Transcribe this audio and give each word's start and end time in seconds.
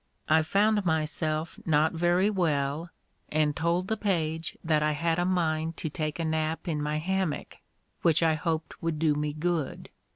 I 0.27 0.41
found 0.41 0.83
myself 0.83 1.59
not 1.63 1.93
very 1.93 2.31
well, 2.31 2.89
and 3.29 3.55
told 3.55 3.87
the 3.87 3.95
page 3.95 4.57
that 4.63 4.81
I 4.81 4.93
had 4.93 5.19
a 5.19 5.25
mind 5.25 5.77
to 5.77 5.91
take 5.91 6.17
a 6.17 6.25
nap 6.25 6.67
in 6.67 6.81
my 6.81 6.97
hammock, 6.97 7.57
which 8.01 8.23
I 8.23 8.33
hoped 8.33 8.81
would 8.81 8.97
do 8.97 9.13
me 9.13 9.31
good. 9.31 9.91